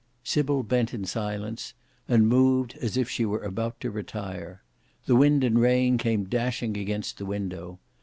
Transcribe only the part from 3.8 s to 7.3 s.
to retire: the wind and rain came dashing against the